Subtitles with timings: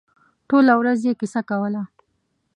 [0.47, 1.81] ټوله ورځ یې کیسه کوله.